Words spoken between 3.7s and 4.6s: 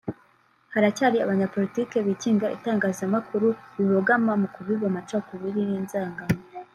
bibogama mu